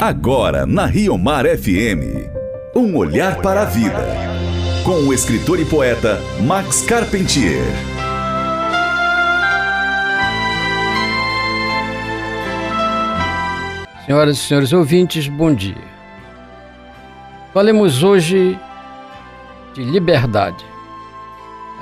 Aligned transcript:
Agora 0.00 0.66
na 0.66 0.84
Rio 0.84 1.16
Mar 1.16 1.46
FM. 1.46 2.28
Um 2.76 2.96
olhar 2.96 3.40
para 3.40 3.62
a 3.62 3.64
vida. 3.64 4.06
Com 4.84 5.08
o 5.08 5.12
escritor 5.12 5.58
e 5.58 5.64
poeta 5.64 6.20
Max 6.46 6.82
Carpentier. 6.82 7.64
Senhoras 14.04 14.36
e 14.36 14.40
senhores 14.40 14.74
ouvintes, 14.74 15.28
bom 15.28 15.54
dia. 15.54 15.74
Falemos 17.54 18.02
hoje 18.02 18.56
de 19.72 19.82
liberdade. 19.82 20.62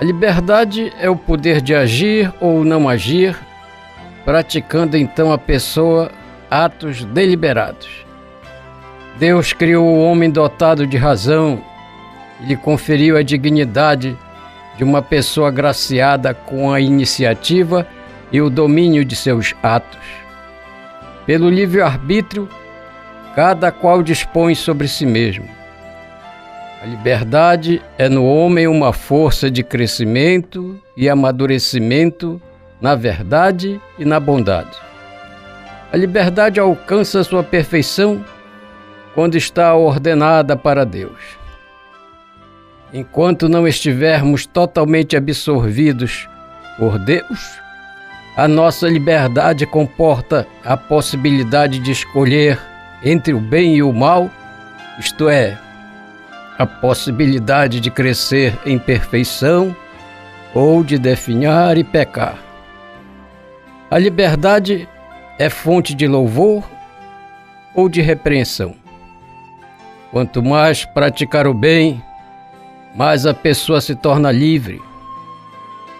A 0.00 0.04
liberdade 0.04 0.92
é 1.00 1.10
o 1.10 1.16
poder 1.16 1.60
de 1.60 1.74
agir 1.74 2.32
ou 2.40 2.64
não 2.64 2.88
agir, 2.88 3.36
praticando 4.24 4.96
então 4.96 5.32
a 5.32 5.36
pessoa 5.36 6.12
atos 6.48 7.04
deliberados. 7.06 8.03
Deus 9.18 9.52
criou 9.52 9.86
o 9.86 10.04
homem 10.04 10.30
dotado 10.30 10.86
de 10.86 10.96
razão 10.96 11.62
e 12.40 12.46
lhe 12.46 12.56
conferiu 12.56 13.16
a 13.16 13.22
dignidade 13.22 14.16
de 14.76 14.82
uma 14.82 15.00
pessoa 15.00 15.48
agraciada 15.48 16.34
com 16.34 16.72
a 16.72 16.80
iniciativa 16.80 17.86
e 18.32 18.40
o 18.40 18.50
domínio 18.50 19.04
de 19.04 19.14
seus 19.14 19.54
atos. 19.62 20.00
Pelo 21.24 21.48
livre-arbítrio, 21.48 22.48
cada 23.36 23.70
qual 23.70 24.02
dispõe 24.02 24.54
sobre 24.54 24.88
si 24.88 25.06
mesmo. 25.06 25.48
A 26.82 26.86
liberdade 26.86 27.80
é 27.96 28.08
no 28.08 28.26
homem 28.26 28.66
uma 28.66 28.92
força 28.92 29.50
de 29.50 29.62
crescimento 29.62 30.78
e 30.96 31.08
amadurecimento 31.08 32.42
na 32.80 32.94
verdade 32.94 33.80
e 33.98 34.04
na 34.04 34.20
bondade. 34.20 34.76
A 35.92 35.96
liberdade 35.96 36.60
alcança 36.60 37.24
sua 37.24 37.42
perfeição 37.42 38.22
quando 39.14 39.36
está 39.36 39.74
ordenada 39.74 40.56
para 40.56 40.84
Deus. 40.84 41.18
Enquanto 42.92 43.48
não 43.48 43.66
estivermos 43.66 44.46
totalmente 44.46 45.16
absorvidos 45.16 46.28
por 46.78 46.98
Deus, 46.98 47.58
a 48.36 48.48
nossa 48.48 48.88
liberdade 48.88 49.66
comporta 49.66 50.46
a 50.64 50.76
possibilidade 50.76 51.78
de 51.78 51.92
escolher 51.92 52.60
entre 53.02 53.32
o 53.32 53.40
bem 53.40 53.76
e 53.76 53.82
o 53.82 53.92
mal, 53.92 54.30
isto 54.98 55.28
é, 55.28 55.58
a 56.58 56.66
possibilidade 56.66 57.80
de 57.80 57.90
crescer 57.90 58.58
em 58.64 58.78
perfeição 58.78 59.74
ou 60.54 60.82
de 60.84 60.98
definhar 60.98 61.76
e 61.76 61.84
pecar. 61.84 62.38
A 63.90 63.98
liberdade 63.98 64.88
é 65.38 65.48
fonte 65.48 65.94
de 65.94 66.06
louvor 66.06 66.64
ou 67.74 67.88
de 67.88 68.00
repreensão. 68.00 68.83
Quanto 70.14 70.44
mais 70.44 70.84
praticar 70.84 71.44
o 71.44 71.52
bem, 71.52 72.00
mais 72.94 73.26
a 73.26 73.34
pessoa 73.34 73.80
se 73.80 73.96
torna 73.96 74.30
livre. 74.30 74.80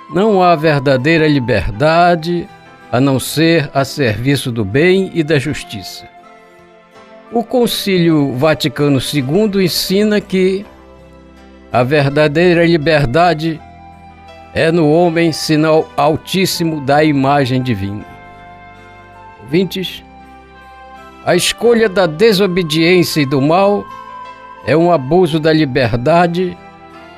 Não 0.09 0.41
há 0.41 0.55
verdadeira 0.55 1.27
liberdade 1.27 2.49
a 2.93 3.01
não 3.01 3.19
ser 3.19 3.69
a 3.75 3.85
serviço 3.85 4.53
do 4.53 4.65
bem 4.65 5.11
e 5.15 5.25
da 5.25 5.37
justiça. 5.37 6.07
O 7.33 7.43
Concílio 7.43 8.33
Vaticano 8.35 9.01
II 9.01 9.65
ensina 9.65 10.21
que 10.21 10.65
a 11.73 11.83
verdadeira 11.83 12.65
liberdade 12.65 13.61
é 14.55 14.71
no 14.71 14.93
homem 14.93 15.33
sinal 15.33 15.91
altíssimo 15.97 16.81
da 16.83 17.03
imagem 17.03 17.61
divina. 17.61 18.07
Ouvintes, 19.43 20.05
a 21.27 21.35
escolha 21.35 21.89
da 21.89 22.07
desobediência 22.07 23.21
e 23.21 23.27
do 23.27 23.43
mal 23.43 23.85
é 24.67 24.77
um 24.77 24.91
abuso 24.91 25.39
da 25.39 25.53
liberdade 25.53 26.57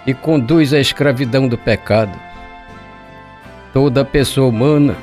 e 0.06 0.12
conduz 0.12 0.72
à 0.72 0.80
escravidão 0.80 1.48
do 1.48 1.56
pecado. 1.56 2.18
Toda 3.72 4.04
pessoa 4.04 4.48
humana, 4.48 4.96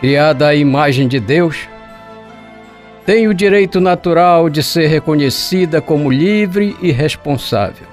criada 0.00 0.48
à 0.48 0.54
imagem 0.54 1.08
de 1.08 1.18
Deus, 1.18 1.68
tem 3.04 3.26
o 3.26 3.34
direito 3.34 3.80
natural 3.80 4.48
de 4.48 4.62
ser 4.62 4.86
reconhecida 4.86 5.80
como 5.80 6.10
livre 6.10 6.76
e 6.80 6.92
responsável. 6.92 7.86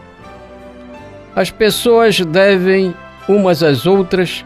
As 1.36 1.50
pessoas 1.50 2.20
devem, 2.20 2.94
umas 3.28 3.64
às 3.64 3.86
outras, 3.86 4.46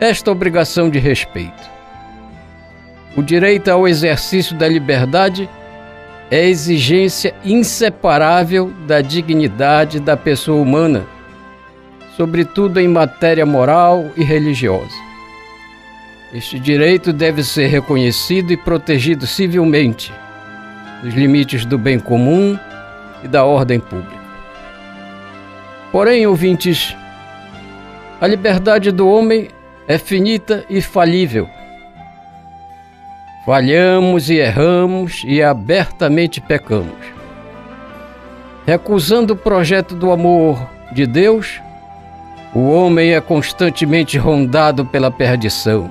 esta 0.00 0.30
obrigação 0.30 0.90
de 0.90 0.98
respeito. 0.98 1.78
O 3.16 3.22
direito 3.22 3.68
ao 3.68 3.86
exercício 3.86 4.56
da 4.56 4.68
liberdade 4.68 5.48
é 6.30 6.46
exigência 6.46 7.34
inseparável 7.44 8.72
da 8.86 9.00
dignidade 9.00 9.98
da 9.98 10.16
pessoa 10.16 10.60
humana, 10.60 11.06
sobretudo 12.16 12.78
em 12.78 12.88
matéria 12.88 13.46
moral 13.46 14.10
e 14.16 14.22
religiosa. 14.22 15.08
Este 16.32 16.58
direito 16.58 17.12
deve 17.12 17.42
ser 17.42 17.68
reconhecido 17.68 18.52
e 18.52 18.56
protegido 18.56 19.26
civilmente, 19.26 20.12
nos 21.02 21.14
limites 21.14 21.64
do 21.64 21.78
bem 21.78 21.98
comum 21.98 22.58
e 23.24 23.28
da 23.28 23.44
ordem 23.44 23.80
pública. 23.80 24.18
Porém, 25.90 26.26
ouvintes, 26.26 26.94
a 28.20 28.26
liberdade 28.26 28.90
do 28.90 29.08
homem 29.08 29.48
é 29.86 29.96
finita 29.96 30.64
e 30.68 30.82
falível. 30.82 31.48
Falhamos 33.48 34.28
e 34.28 34.34
erramos 34.34 35.22
e 35.26 35.42
abertamente 35.42 36.38
pecamos. 36.38 36.98
Recusando 38.66 39.32
o 39.32 39.36
projeto 39.36 39.94
do 39.94 40.12
amor 40.12 40.68
de 40.92 41.06
Deus, 41.06 41.58
o 42.54 42.68
homem 42.68 43.14
é 43.14 43.22
constantemente 43.22 44.18
rondado 44.18 44.84
pela 44.84 45.10
perdição. 45.10 45.90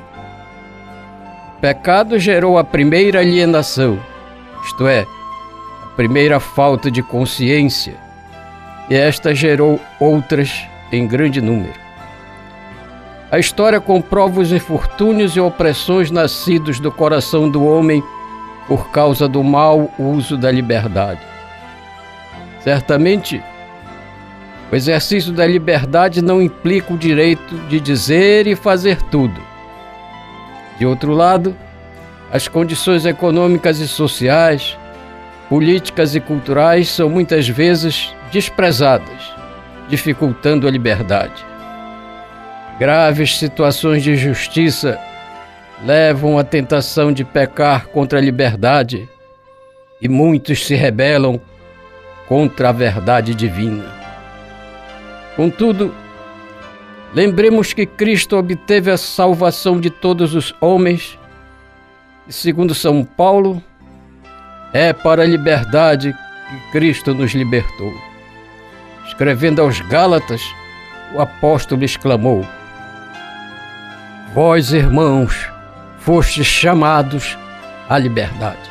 O 1.57 1.59
pecado 1.59 2.19
gerou 2.19 2.59
a 2.59 2.63
primeira 2.63 3.22
alienação, 3.22 4.00
isto 4.63 4.88
é, 4.88 5.07
a 5.81 5.88
primeira 5.95 6.39
falta 6.39 6.91
de 6.91 7.01
consciência, 7.01 7.95
e 8.88 8.94
esta 8.94 9.34
gerou 9.34 9.81
outras 10.00 10.63
em 10.91 11.07
grande 11.07 11.41
número. 11.41 11.87
A 13.32 13.38
história 13.38 13.80
comprova 13.80 14.40
os 14.40 14.52
infortúnios 14.52 15.36
e 15.36 15.40
opressões 15.40 16.10
nascidos 16.12 16.80
do 16.80 16.92
coração 16.92 17.50
do 17.50 17.66
homem 17.66 18.04
por 18.68 18.90
causa 18.92 19.28
do 19.28 19.44
mau 19.44 19.92
uso 20.00 20.38
da 20.38 20.52
liberdade. 20.52 21.22
Certamente, 22.62 23.44
o 24.72 24.76
exercício 24.76 25.32
da 25.32 25.46
liberdade 25.46 26.22
não 26.22 26.42
implica 26.42 26.94
o 26.94 26.98
direito 26.98 27.56
de 27.70 27.80
dizer 27.80 28.48
e 28.48 28.56
fazer 28.56 29.02
tudo 29.04 29.48
de 30.78 30.86
outro 30.86 31.14
lado, 31.14 31.56
as 32.32 32.48
condições 32.48 33.06
econômicas 33.06 33.80
e 33.80 33.88
sociais, 33.88 34.78
políticas 35.50 36.14
e 36.14 36.20
culturais 36.20 36.90
são 36.90 37.10
muitas 37.10 37.48
vezes 37.48 38.14
desprezadas, 38.32 39.34
dificultando 39.90 40.68
a 40.68 40.72
liberdade. 40.72 41.46
Graves 42.80 43.38
situações 43.38 44.04
de 44.04 44.16
justiça 44.16 45.00
levam 45.84 46.38
à 46.38 46.44
tentação 46.44 47.12
de 47.12 47.24
pecar 47.24 47.88
contra 47.88 48.20
a 48.20 48.22
liberdade 48.22 49.08
e 50.02 50.08
muitos 50.08 50.66
se 50.66 50.76
rebelam 50.76 51.40
contra 52.28 52.70
a 52.70 52.72
verdade 52.72 53.34
divina. 53.34 53.86
Contudo, 55.36 55.94
Lembremos 57.14 57.74
que 57.74 57.86
Cristo 57.86 58.36
obteve 58.36 58.92
a 58.92 58.98
salvação 58.98 59.80
de 59.80 59.90
todos 59.90 60.36
os 60.36 60.54
homens, 60.60 61.18
e 62.28 62.34
segundo 62.34 62.76
São 62.76 63.04
Paulo, 63.04 63.64
é 64.74 64.92
para 64.92 65.24
a 65.24 65.25
liberdade 65.25 66.13
que 66.13 66.72
Cristo 66.72 67.13
nos 67.13 67.31
libertou. 67.34 67.94
Escrevendo 69.07 69.62
aos 69.62 69.80
Gálatas, 69.80 70.42
o 71.16 71.22
apóstolo 71.22 71.84
exclamou: 71.84 72.46
Vós, 74.33 74.71
irmãos, 74.71 75.50
fostes 76.00 76.45
chamados 76.45 77.38
à 77.89 77.97
liberdade. 77.97 78.69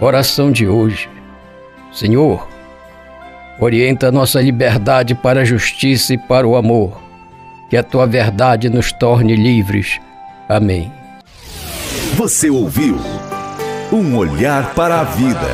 Oração 0.00 0.50
de 0.50 0.66
hoje. 0.66 1.08
Senhor, 1.92 2.48
Orienta 3.62 4.10
nossa 4.10 4.40
liberdade 4.40 5.14
para 5.14 5.42
a 5.42 5.44
justiça 5.44 6.14
e 6.14 6.18
para 6.18 6.46
o 6.46 6.56
amor. 6.56 7.00
Que 7.70 7.76
a 7.76 7.82
tua 7.82 8.08
verdade 8.08 8.68
nos 8.68 8.90
torne 8.90 9.36
livres. 9.36 10.00
Amém. 10.48 10.92
Você 12.16 12.50
ouviu 12.50 12.98
Um 13.92 14.16
Olhar 14.16 14.74
para 14.74 15.00
a 15.00 15.04
Vida, 15.04 15.48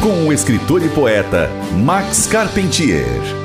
com 0.00 0.28
o 0.28 0.32
escritor 0.32 0.84
e 0.84 0.88
poeta 0.88 1.50
Max 1.84 2.26
Carpentier. 2.26 3.43